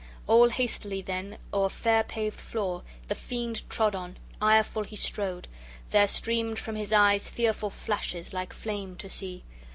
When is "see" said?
9.07-9.43